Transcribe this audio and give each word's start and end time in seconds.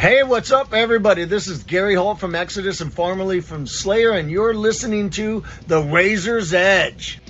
Hey, 0.00 0.22
what's 0.22 0.50
up, 0.50 0.72
everybody? 0.72 1.26
This 1.26 1.46
is 1.46 1.62
Gary 1.64 1.94
Holt 1.94 2.20
from 2.20 2.34
Exodus 2.34 2.80
and 2.80 2.90
formerly 2.90 3.42
from 3.42 3.66
Slayer, 3.66 4.12
and 4.12 4.30
you're 4.30 4.54
listening 4.54 5.10
to 5.10 5.44
The 5.66 5.82
Razor's 5.82 6.54
Edge. 6.54 7.20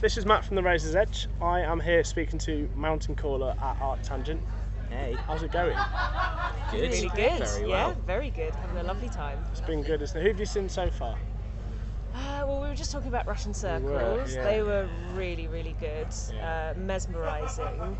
This 0.00 0.16
is 0.16 0.24
Matt 0.24 0.44
from 0.44 0.54
the 0.54 0.62
Razor's 0.62 0.94
Edge. 0.94 1.26
I 1.42 1.62
am 1.62 1.80
here 1.80 2.04
speaking 2.04 2.38
to 2.38 2.70
Mountain 2.76 3.16
Caller 3.16 3.56
at 3.60 3.80
ArcTanGent. 3.80 4.38
Hey, 4.90 5.16
How's 5.26 5.42
it 5.42 5.50
going? 5.50 5.76
good. 6.70 6.80
Really 6.80 7.08
good. 7.16 7.48
Very 7.48 7.62
yeah, 7.62 7.86
well. 7.88 7.96
very 8.06 8.30
good. 8.30 8.54
Having 8.54 8.76
a 8.76 8.82
lovely 8.84 9.08
time. 9.08 9.40
It's 9.50 9.60
been 9.60 9.82
good, 9.82 10.02
isn't 10.02 10.16
it? 10.16 10.22
Who 10.22 10.28
have 10.28 10.38
you 10.38 10.46
seen 10.46 10.68
so 10.68 10.88
far? 10.88 11.18
Uh, 12.16 12.44
well, 12.46 12.62
we 12.62 12.68
were 12.68 12.74
just 12.74 12.90
talking 12.92 13.08
about 13.08 13.26
Russian 13.26 13.52
circles. 13.52 13.90
were, 13.90 14.24
yeah. 14.28 14.44
They 14.44 14.62
were 14.62 14.88
really, 15.14 15.46
really 15.48 15.76
good. 15.78 16.06
Yeah. 16.34 16.72
Uh, 16.76 16.78
mesmerising. 16.78 17.80
Um, 17.82 17.96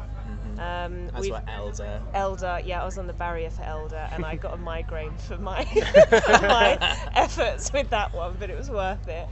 Mm-hmm. 0.56 1.16
As 1.16 1.20
we've- 1.20 1.32
were 1.32 1.42
Elder. 1.48 2.00
Elder, 2.14 2.60
yeah, 2.64 2.80
I 2.82 2.84
was 2.84 2.96
on 2.98 3.06
the 3.06 3.12
barrier 3.12 3.50
for 3.50 3.62
Elder, 3.62 4.08
and 4.12 4.24
I 4.24 4.36
got 4.36 4.54
a 4.54 4.56
migraine 4.72 5.14
for 5.18 5.36
my 5.36 5.64
for 5.64 6.38
my 6.42 6.78
efforts 7.14 7.72
with 7.72 7.90
that 7.90 8.12
one, 8.14 8.36
but 8.40 8.48
it 8.50 8.56
was 8.56 8.70
worth 8.70 9.06
it. 9.06 9.28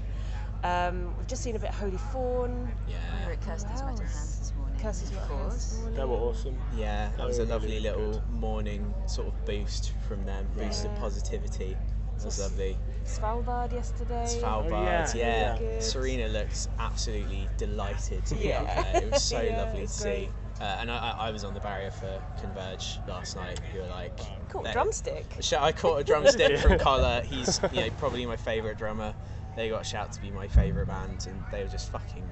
Um, 0.65 1.14
we've 1.16 1.27
just 1.27 1.42
seen 1.42 1.56
a 1.56 1.59
bit 1.59 1.70
of 1.70 1.77
Holy 1.77 1.97
Fawn. 2.12 2.70
Yeah. 2.89 2.97
We 3.20 3.27
were 3.27 3.33
at 3.33 3.41
Curse 3.42 3.64
These 3.64 3.73
What 3.83 3.91
Metal? 3.92 4.06
Hands 4.06 4.39
this 4.39 4.53
morning. 4.56 4.78
Curse 4.80 5.01
These 5.01 5.11
of 5.11 5.16
Metal. 5.16 5.39
Hands. 5.39 5.78
They 5.97 6.05
were 6.05 6.14
awesome. 6.16 6.59
Yeah, 6.77 7.11
that 7.16 7.27
was 7.27 7.39
a 7.39 7.45
lovely 7.47 7.69
really 7.69 7.80
little 7.80 8.12
good. 8.12 8.30
morning 8.30 8.95
sort 9.06 9.28
of 9.28 9.44
boost 9.47 9.92
from 10.06 10.25
them, 10.27 10.47
boost 10.56 10.84
of 10.84 10.92
Yeah. 10.92 10.98
positivity. 11.00 11.77
It 12.19 12.25
was 12.25 12.39
lovely. 12.41 12.77
Svalbard 13.05 13.73
yesterday. 13.73 14.25
Svalbard, 14.27 15.15
yeah. 15.15 15.15
yeah. 15.15 15.59
Really. 15.59 15.81
Serena 15.81 16.29
looks 16.29 16.69
absolutely 16.79 17.48
delighted 17.59 18.25
to 18.27 18.34
be 18.34 18.48
Yeah. 18.48 18.62
up 18.62 18.93
there. 18.93 19.03
It 19.03 19.11
was 19.12 19.23
so 19.23 19.41
Yeah, 19.43 19.59
lovely 19.59 19.79
to 19.79 19.83
it's 19.84 19.93
see. 19.93 20.29
Uh, 20.61 20.65
and 20.81 20.91
I, 20.91 20.97
I 20.97 21.29
I 21.29 21.31
was 21.33 21.43
on 21.45 21.53
the 21.53 21.61
barrier 21.61 21.91
for 21.91 22.23
Converge 22.41 22.98
last 23.09 23.37
night. 23.37 23.59
Who 23.73 23.81
were 23.81 23.89
like, 23.89 24.17
Caught 24.48 24.69
a 24.69 24.73
drumstick. 24.73 25.27
I 25.59 25.73
caught 25.73 26.01
a 26.01 26.05
drumstick 26.05 26.59
from 26.61 26.79
Koller. 26.79 27.23
He's 27.23 27.61
you 27.73 27.81
know 27.81 27.91
probably 27.98 28.25
my 28.25 28.37
favourite 28.37 28.78
drummer. 28.78 29.15
They 29.56 29.69
got 29.69 29.84
shout 29.84 30.12
to 30.12 30.21
be 30.21 30.31
my 30.31 30.47
favourite 30.49 30.87
band, 30.89 31.27
and 31.28 31.43
they 31.51 31.62
were 31.62 31.69
just 31.69 31.91
fucking 31.91 32.25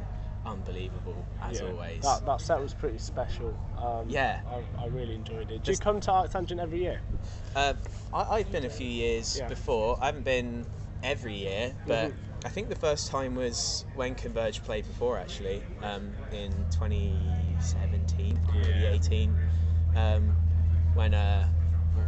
unbelievable 0.44 1.26
as 1.40 1.60
Yeah. 1.60 1.68
always. 1.68 2.02
That, 2.02 2.26
that 2.26 2.40
set 2.40 2.60
was 2.60 2.74
pretty 2.74 2.98
special. 2.98 3.54
Um, 3.76 4.08
Yeah. 4.08 4.40
I, 4.48 4.84
I 4.84 4.86
really 4.88 5.14
enjoyed 5.14 5.50
it. 5.50 5.62
Do 5.62 5.70
you 5.72 5.78
come 5.78 6.00
to 6.00 6.10
ArcTanGent 6.10 6.60
every 6.60 6.80
year? 6.80 7.00
Uh, 7.54 7.74
I, 8.12 8.36
I've 8.36 8.50
been 8.50 8.64
a 8.64 8.70
few 8.70 8.86
years 8.86 9.36
Yeah. 9.38 9.48
before. 9.48 9.98
I 10.00 10.06
haven't 10.06 10.24
been 10.24 10.66
every 11.02 11.34
year, 11.34 11.74
but 11.86 12.10
Mhm. 12.10 12.14
I 12.44 12.48
think 12.48 12.68
the 12.68 12.76
first 12.76 13.08
time 13.08 13.34
was 13.36 13.84
when 13.94 14.14
Converge 14.14 14.62
played 14.64 14.86
before, 14.86 15.18
actually, 15.18 15.62
um, 15.80 16.12
in 16.32 16.50
2017, 16.70 18.40
maybe 18.60 18.86
18, 18.86 19.36
um, 19.94 20.36
when 20.94 21.14
uh, 21.14 21.46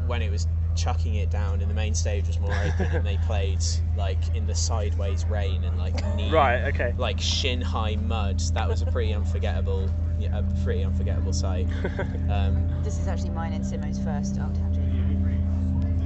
when 0.06 0.22
it 0.22 0.30
was 0.30 0.46
chucking 0.76 1.14
it 1.16 1.30
down 1.30 1.60
and 1.60 1.70
the 1.70 1.74
main 1.74 1.94
stage 1.94 2.26
was 2.26 2.38
more 2.40 2.54
open 2.64 2.86
and 2.96 3.06
they 3.06 3.16
played 3.26 3.62
like 3.96 4.18
in 4.34 4.46
the 4.46 4.54
sideways 4.54 5.24
rain 5.26 5.62
and 5.64 5.78
like 5.78 5.94
knee 6.16 6.30
Right, 6.30 6.64
okay. 6.64 6.94
like 6.98 7.20
shin 7.20 7.60
high 7.60 7.96
mud. 7.96 8.40
That 8.54 8.68
was 8.68 8.82
a 8.82 8.86
pretty 8.86 9.12
unforgettable, 9.14 9.88
yeah, 10.18 10.38
a 10.38 10.42
pretty 10.64 10.82
unforgettable 10.84 11.32
sight. 11.32 11.66
Um, 12.30 12.68
This 12.82 12.98
is 12.98 13.06
actually 13.08 13.30
mine 13.30 13.52
and 13.52 13.64
Simo's 13.64 13.98
first 13.98 14.36
ArcTanGent. 14.36 14.78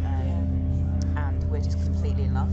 Um, 0.04 1.14
and 1.16 1.44
we're 1.50 1.60
just 1.60 1.78
completely 1.84 2.24
in 2.24 2.34
love. 2.34 2.52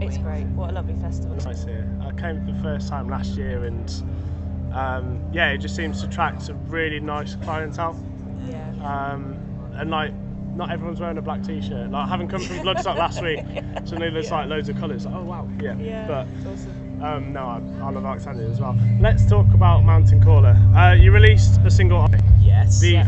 It's 0.00 0.16
we? 0.16 0.22
great. 0.24 0.44
What 0.46 0.70
a 0.70 0.72
lovely 0.72 0.94
festival. 0.94 1.36
Nice 1.36 1.64
here. 1.64 1.88
I 2.00 2.10
came 2.20 2.44
for 2.44 2.52
the 2.52 2.58
first 2.62 2.88
time 2.88 3.08
last 3.08 3.36
year, 3.36 3.64
and 3.64 3.90
um, 4.72 5.22
yeah, 5.32 5.50
it 5.50 5.58
just 5.58 5.76
seems 5.76 6.00
to 6.02 6.08
attract 6.08 6.48
a 6.48 6.54
really 6.54 6.98
nice 7.00 7.34
clientele. 7.36 7.98
Yeah. 8.48 8.68
Um, 8.82 9.36
and 9.74 9.90
like, 9.90 10.12
not 10.54 10.70
everyone's 10.70 11.00
wearing 11.00 11.18
a 11.18 11.22
black 11.22 11.42
t-shirt. 11.42 11.90
Like, 11.90 12.08
having 12.08 12.28
come 12.28 12.40
from 12.40 12.58
Bloodstock 12.58 12.96
last 12.98 13.22
week, 13.22 13.40
suddenly 13.84 14.10
there's 14.10 14.28
Yeah. 14.28 14.36
like 14.36 14.48
loads 14.48 14.68
of 14.68 14.76
colours. 14.78 15.06
Oh 15.06 15.22
wow, 15.22 15.48
yeah. 15.60 15.74
Yeah. 15.76 16.06
But 16.06 16.26
awesome. 16.50 17.02
um, 17.02 17.32
no, 17.32 17.40
I, 17.44 17.60
I 17.86 17.90
love 17.90 18.04
Alexander 18.04 18.46
as 18.50 18.60
well. 18.60 18.76
Let's 19.00 19.24
talk 19.26 19.46
about 19.54 19.84
Mountain 19.84 20.22
Caller. 20.22 20.56
Uh, 20.76 20.92
you 20.92 21.10
released 21.12 21.60
a 21.64 21.70
single, 21.70 22.06
yes. 22.40 22.80
the 22.80 22.90
Yeah. 22.90 23.04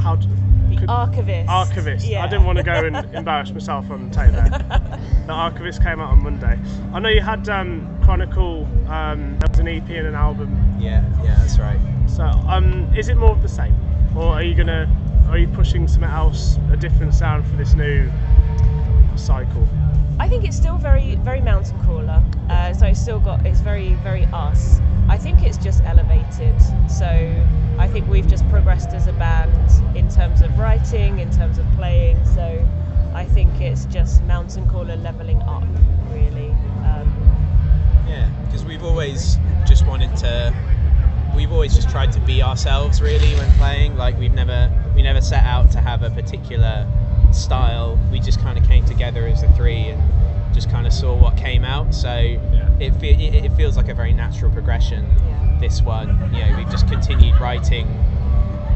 how 0.00 0.16
d- 0.16 0.28
The 0.70 0.76
could- 0.76 0.90
Archivist. 0.90 1.48
Archivist. 1.48 2.06
Yeah. 2.06 2.24
I 2.24 2.28
didn't 2.28 2.44
want 2.44 2.58
to 2.58 2.64
go 2.64 2.72
and 2.72 2.96
embarrass 3.14 3.50
myself 3.52 3.90
on 3.90 4.10
tape 4.10 4.30
there. 4.32 4.48
the 5.26 5.32
Archivist 5.32 5.82
came 5.82 6.00
out 6.00 6.10
on 6.12 6.22
Monday. 6.22 6.58
I 6.92 6.98
know 7.00 7.08
you 7.08 7.20
had 7.20 7.48
um, 7.48 7.98
Chronicle. 8.04 8.64
Um, 8.88 9.36
there 9.40 9.48
was 9.50 9.58
an 9.58 9.68
EP 9.68 9.88
and 9.90 10.06
an 10.06 10.14
album. 10.14 10.50
Yeah, 10.78 11.04
yeah, 11.24 11.34
that's 11.40 11.58
right. 11.58 11.80
So, 12.06 12.24
um, 12.24 12.88
is 12.96 13.08
it 13.08 13.16
more 13.16 13.30
of 13.30 13.42
the 13.42 13.48
same, 13.48 13.74
or 14.16 14.34
are 14.34 14.42
you 14.42 14.54
gonna 14.54 14.88
are 15.28 15.38
you 15.38 15.48
pushing 15.48 15.88
something 15.88 16.08
else, 16.08 16.58
a 16.70 16.76
different 16.76 17.14
sound 17.14 17.46
for 17.46 17.56
this 17.56 17.74
new 17.74 18.10
cycle? 19.16 19.66
I 20.18 20.28
think 20.28 20.44
it's 20.44 20.56
still 20.56 20.78
very, 20.78 21.16
very 21.16 21.40
Mountain 21.40 21.78
Caller. 21.84 22.24
Uh, 22.48 22.72
so 22.72 22.86
it's 22.86 23.00
still 23.00 23.20
got, 23.20 23.44
it's 23.44 23.60
very, 23.60 23.94
very 23.96 24.24
us. 24.32 24.80
I 25.08 25.18
think 25.18 25.42
it's 25.42 25.58
just 25.58 25.82
elevated. 25.84 26.54
So 26.88 27.06
I 27.78 27.88
think 27.88 28.08
we've 28.08 28.26
just 28.26 28.48
progressed 28.48 28.90
as 28.90 29.06
a 29.08 29.12
band 29.12 29.96
in 29.96 30.08
terms 30.08 30.40
of 30.42 30.58
writing, 30.58 31.18
in 31.18 31.30
terms 31.30 31.58
of 31.58 31.66
playing. 31.72 32.24
So 32.24 32.66
I 33.14 33.24
think 33.24 33.60
it's 33.60 33.84
just 33.86 34.22
Mountain 34.24 34.68
Caller 34.70 34.96
leveling 34.96 35.42
up, 35.42 35.64
really. 36.12 36.50
Um, 36.84 37.12
Yeah, 38.08 38.30
because 38.44 38.64
we've 38.64 38.84
always 38.84 39.38
just 39.66 39.86
wanted 39.86 40.16
to. 40.18 40.54
We've 41.36 41.52
always 41.52 41.74
just 41.74 41.90
tried 41.90 42.12
to 42.12 42.20
be 42.20 42.42
ourselves, 42.42 43.00
really, 43.02 43.34
when 43.34 43.50
playing. 43.52 43.96
Like 43.96 44.18
we've 44.18 44.32
never, 44.32 44.72
we 44.94 45.02
never 45.02 45.20
set 45.20 45.44
out 45.44 45.70
to 45.72 45.80
have 45.80 46.02
a 46.02 46.10
particular 46.10 46.86
style. 47.32 47.98
We 48.10 48.18
just 48.20 48.40
kind 48.40 48.58
of 48.58 48.66
came 48.66 48.84
together 48.86 49.26
as 49.26 49.42
the 49.42 49.48
three 49.52 49.88
and 49.88 50.02
just 50.54 50.70
kind 50.70 50.86
of 50.86 50.92
saw 50.92 51.14
what 51.14 51.36
came 51.36 51.64
out. 51.64 51.94
So 51.94 52.10
it, 52.80 52.92
fe- 52.96 53.14
it 53.26 53.44
it 53.44 53.52
feels 53.52 53.76
like 53.76 53.88
a 53.88 53.94
very 53.94 54.14
natural 54.14 54.50
progression. 54.50 55.04
Yeah. 55.04 55.58
This 55.60 55.82
one, 55.82 56.08
you 56.34 56.40
know, 56.40 56.56
we've 56.56 56.70
just 56.70 56.88
continued 56.88 57.38
writing 57.40 57.86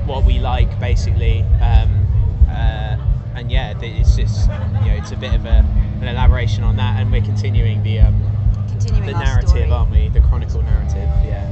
what 0.06 0.24
we 0.24 0.38
like, 0.38 0.78
basically. 0.78 1.42
Um, 1.62 2.06
uh, 2.48 2.96
and 3.34 3.50
yeah, 3.50 3.74
it's 3.80 4.16
just, 4.16 4.48
you 4.48 4.88
know, 4.90 4.96
it's 4.98 5.12
a 5.12 5.16
bit 5.16 5.34
of 5.34 5.46
a, 5.46 5.64
an 6.00 6.04
elaboration 6.08 6.62
on 6.64 6.76
that, 6.76 7.00
and 7.00 7.10
we're 7.10 7.22
continuing 7.22 7.82
the. 7.82 8.00
Um, 8.00 8.22
Continuing 8.68 9.12
the 9.12 9.18
narrative, 9.24 9.48
story. 9.48 9.70
aren't 9.70 9.90
we? 9.90 10.08
The 10.08 10.20
chronicle 10.22 10.62
narrative, 10.62 11.08
yeah. 11.22 11.44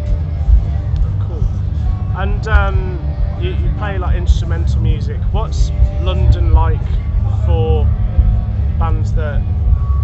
And 2.19 2.49
um, 2.49 2.99
you, 3.41 3.51
you 3.51 3.73
play 3.79 3.97
like 3.97 4.17
instrumental 4.17 4.81
music. 4.81 5.21
What's 5.31 5.71
London 6.03 6.53
like 6.53 6.85
for 7.47 7.85
bands 8.77 9.13
that 9.13 9.41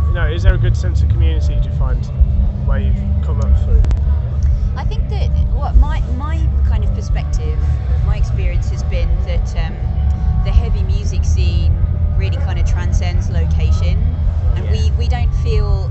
you 0.07 0.15
know? 0.15 0.29
Is 0.29 0.45
there 0.45 0.55
a 0.55 0.59
good 0.59 0.77
sense 0.77 1.03
of 1.03 1.09
community? 1.09 1.59
Do 1.61 1.69
you 1.69 1.75
find 1.75 2.05
where 2.69 2.79
you've 2.79 2.95
come 3.25 3.41
up 3.41 3.65
through? 3.65 3.83
I 4.77 4.85
think 4.85 5.09
that 5.09 5.27
what 5.55 5.75
my 5.75 6.03
my 6.13 6.37
kind 6.69 6.85
of 6.85 6.95
perspective, 6.95 7.59
my 8.07 8.17
experience 8.17 8.71
has 8.71 8.85
been 8.85 9.09
that 9.25 9.57
um, 9.57 9.75
the 10.45 10.53
heavy 10.53 10.85
music 10.85 11.25
scene 11.25 11.77
really 12.17 12.37
kind 12.37 12.61
of 12.61 12.65
transcends 12.65 13.29
location, 13.29 13.99
and 14.55 14.71
we 14.71 14.93
we 14.93 15.09
don't 15.09 15.35
feel 15.43 15.91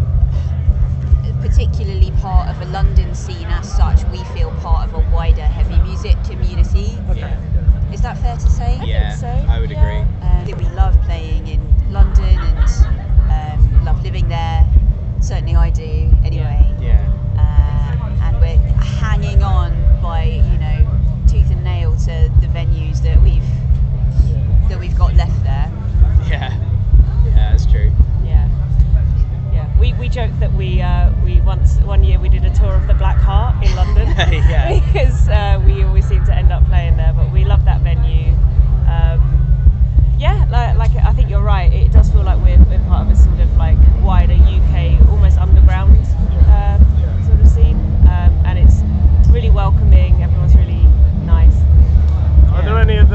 particularly 1.43 2.11
part 2.21 2.47
of 2.47 2.61
a 2.61 2.65
London 2.71 3.13
scene 3.13 3.47
as 3.47 3.69
such. 3.69 4.05
We 4.05 4.23
feel 4.33 4.49
part 4.61 4.87
of 4.87 4.93
a 4.93 5.09
wider 5.13 5.41
music 6.03 6.23
community. 6.25 6.97
Okay. 7.09 7.37
Is 7.93 8.01
that 8.01 8.17
fair 8.17 8.35
to 8.35 8.49
say? 8.49 8.79
yeah, 8.83 9.15
so, 9.15 9.27
I 9.27 9.59
would 9.59 9.69
yeah. 9.71 9.79
agree. 9.79 10.53
Um, 10.53 10.59
we 10.59 10.75
love 10.75 10.99
playing 11.03 11.47
in 11.47 11.93
London 11.93 12.39
and 12.39 12.59
um, 13.31 13.85
love 13.85 14.03
living 14.03 14.27
there. 14.27 14.67
Certainly, 15.21 15.55
I 15.55 15.69
do. 15.69 16.11
Anyway. 16.25 16.75
Yeah, 16.81 17.07
uh, 17.37 18.23
and 18.23 18.41
we're 18.41 18.57
hanging 18.83 19.43
on 19.43 19.72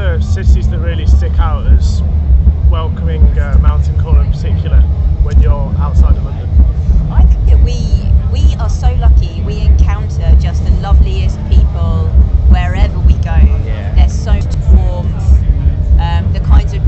there 0.09 0.17
Yeah. 0.17 0.23
any 0.23 0.23
other 0.23 0.43
cities 0.43 0.69
that 0.69 0.79
really 0.79 1.05
stick 1.05 1.37
out 1.39 1.67
as 1.67 2.01
welcoming 2.69 3.21
uh, 3.37 3.57
Mountain 3.61 3.99
Caller 3.99 4.23
in 4.23 4.31
particular 4.31 4.81
when 5.23 5.39
you're 5.41 5.73
outside 5.77 6.17
of 6.17 6.23
London? 6.25 6.49
I 7.11 7.23
think 7.23 7.45
that 7.45 7.59
we 7.59 8.11
we 8.31 8.55
are 8.55 8.69
so 8.69 8.91
lucky. 8.95 9.41
We 9.41 9.59
encounter 9.61 10.35
just 10.39 10.63
the 10.65 10.71
loveliest 10.81 11.37
people 11.49 12.07
wherever 12.49 12.99
we 12.99 13.13
go. 13.13 13.35
Yeah. 13.65 13.93
There's 13.95 14.13
so 14.13 14.33
much 14.33 14.55
warmth. 14.73 15.15
Um, 15.99 16.31
the 16.33 16.39
kinds 16.39 16.73
of 16.73 16.78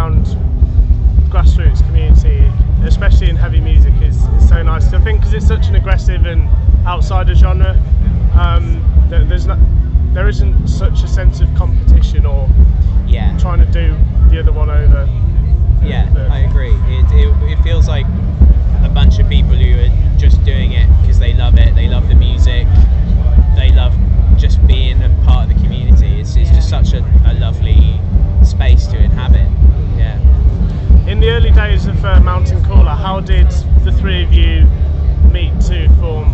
underground 0.00 0.26
grassroots 1.30 1.84
community, 1.86 2.50
especially 2.84 3.28
in 3.30 3.36
heavy 3.36 3.60
music, 3.60 3.92
is, 4.02 4.16
is 4.16 4.48
so 4.48 4.62
nice. 4.62 4.92
I 4.92 5.00
think 5.00 5.20
because 5.20 5.34
it's 5.34 5.46
such 5.46 5.68
an 5.68 5.76
aggressive 5.76 6.26
and 6.26 6.48
outsider 6.86 7.34
genre, 7.34 7.72
um, 8.34 8.82
there, 9.08 9.24
there's 9.24 9.46
not, 9.46 9.58
there 10.12 10.28
isn't 10.28 10.66
such 10.68 11.02
a 11.02 11.08
sense 11.08 11.40
of 11.40 11.54
competition 11.54 12.26
or 12.26 12.48
Yeah. 13.06 13.36
trying 13.38 13.58
to 13.60 13.66
do 13.66 13.96
the 14.30 14.40
other 14.40 14.52
one 14.52 14.70
over. 14.70 15.08
Yeah, 15.84 16.08
But- 16.12 16.30
I 16.30 16.40
agree. 16.40 16.72
It, 16.88 17.04
it, 17.12 17.58
it 17.58 17.62
feels 17.62 17.86
like 17.86 18.06
a 18.82 18.88
bunch 18.92 19.18
of 19.18 19.28
people 19.28 19.54
who 19.54 19.78
are 19.84 20.18
just 20.18 20.42
doing 20.44 20.72
it 20.72 20.88
because 21.00 21.18
they 21.18 21.32
love 21.34 21.58
it, 21.58 21.74
they 21.74 21.86
love 21.88 22.08
the 22.08 22.14
music, 22.14 22.66
they 23.54 23.70
love 23.70 23.94
just 24.36 24.64
being 24.66 25.00
a 25.02 25.08
part 25.24 25.48
of 25.48 25.54
the 25.56 25.62
community. 25.62 26.20
It's, 26.20 26.34
it's 26.34 26.50
just 26.50 26.68
such 26.68 26.92
a, 26.94 26.98
a 27.26 27.34
lovely 27.34 28.00
space 28.44 28.86
to 28.88 28.98
inhabit. 28.98 29.48
Yeah. 29.96 30.18
In 31.08 31.20
the 31.20 31.30
early 31.30 31.50
days 31.50 31.86
of 31.86 32.04
uh, 32.04 32.20
Mountain 32.20 32.64
Caller, 32.64 32.90
how 32.90 33.20
did 33.20 33.50
the 33.84 33.92
three 33.92 34.22
of 34.22 34.32
you 34.32 34.66
meet 35.30 35.58
to 35.62 35.88
form 36.00 36.28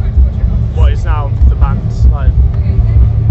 what 0.75 0.93
is 0.93 1.05
now 1.05 1.29
the 1.49 1.55
band? 1.55 1.81
Like, 2.11 2.32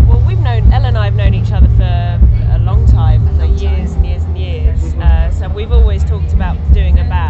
Well, 0.08 0.24
we've 0.28 0.40
known 0.40 0.72
Ella 0.74 0.88
and 0.88 0.98
I 0.98 1.06
have 1.06 1.16
known 1.16 1.34
each 1.34 1.52
other 1.52 1.68
for 1.70 2.20
a 2.52 2.60
long 2.60 2.86
time, 2.88 3.28
for 3.38 3.46
years 3.46 3.92
and 3.94 4.06
years 4.06 4.24
and 4.24 4.38
years. 4.38 4.96
Uh, 4.96 5.32
so 5.32 5.50
we've 5.50 5.72
always 5.72 6.04
talked 6.04 6.34
about 6.34 6.58
doing 6.74 7.00
a 7.00 7.04
band, 7.04 7.25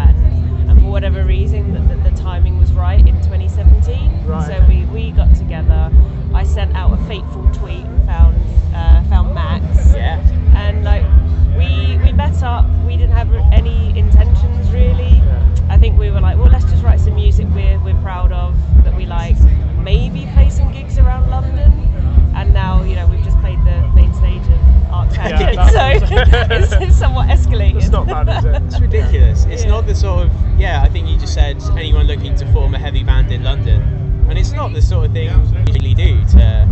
it's 27.60 27.84
it's 27.86 27.92
not 27.92 28.06
bad, 28.06 28.28
is 28.38 28.44
it? 28.44 28.62
It's 28.64 28.80
ridiculous. 28.80 29.44
It's 29.46 29.64
Yeah. 29.64 29.70
not 29.70 29.86
the 29.86 29.94
sort 29.94 30.26
of 30.26 30.32
yeah. 30.58 30.82
I 30.82 30.88
think 30.88 31.08
you 31.08 31.16
just 31.18 31.34
said 31.34 31.62
anyone 31.76 32.06
looking 32.06 32.34
to 32.36 32.46
form 32.52 32.74
a 32.74 32.78
heavy 32.78 33.02
band 33.04 33.32
in 33.32 33.42
London, 33.44 34.26
and 34.28 34.38
it's 34.38 34.52
not 34.52 34.72
the 34.72 34.82
sort 34.82 35.06
of 35.06 35.12
thing 35.12 35.28
you 35.28 35.58
usually 35.66 35.94
do 35.94 36.24
to 36.32 36.68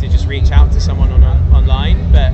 to 0.00 0.08
just 0.08 0.26
reach 0.26 0.50
out 0.50 0.72
to 0.72 0.80
someone 0.80 1.10
on, 1.12 1.22
on 1.22 1.54
online. 1.54 2.10
But 2.12 2.32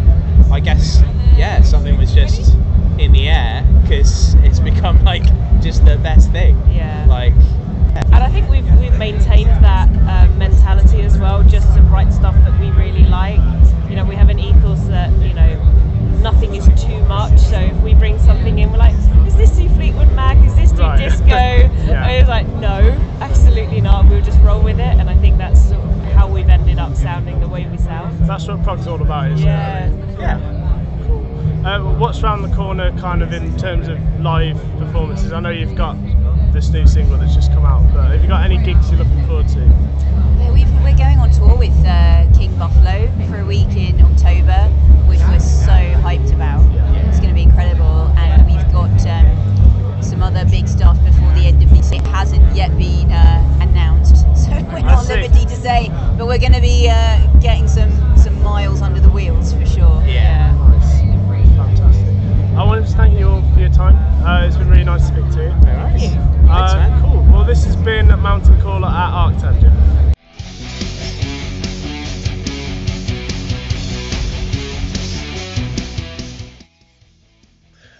I 0.53 0.61
guess 0.61 1.03
yeah, 1.37 1.63
something 1.63 1.97
was 1.99 2.13
just 2.15 2.55
in 2.99 3.13
the 3.13 3.29
air 3.29 3.65
because 3.83 4.35
it's 4.43 4.59
become 4.71 5.03
like 5.05 5.25
just 5.63 5.85
the 5.85 5.97
best 5.99 6.31
thing. 6.33 6.57
Sound. 28.69 28.79
That's 28.79 28.87
what 28.87 28.87
prog's 28.87 28.87
all 28.87 29.03
about, 29.03 29.33
isn't 29.33 29.47
Yeah. 29.47 29.87
it? 29.87 30.21
yeah. 30.21 30.41
Cool. 31.07 31.67
Uh, 31.67 31.99
what's 31.99 32.23
around 32.23 32.43
the 32.43 32.55
corner, 32.55 32.93
kind 32.99 33.23
of 33.23 33.33
in 33.33 33.57
terms 33.57 33.89
of 33.89 33.99
live 34.21 34.61
performances? 34.79 35.33
I 35.33 35.41
know 35.41 35.51
you've 35.51 35.75
got 35.75 35.97
this 36.53 36.71
new 36.71 36.87
single 36.87 37.19
that's 37.19 37.35
just 37.35 37.53
come 37.53 37.65
out, 37.65 37.83
but 37.93 38.11
have 38.13 38.23
you 38.23 38.29
got 38.29 38.45
any 38.45 38.59
gigs 38.59 38.91
you're 38.91 38.99
looking 39.01 39.27
forward 39.27 39.49
to? 39.49 39.61
Yeah, 39.61 40.53
we've, 40.53 40.73
we're 40.83 40.97
going 40.97 41.19
on 41.19 41.31
tour 41.31 41.57
with 41.57 41.75
uh, 41.85 42.27
King 42.37 42.55
Buffalo 42.57 43.11
for 43.29 43.41
a 43.41 43.45
week 43.45 43.75
in 43.77 43.88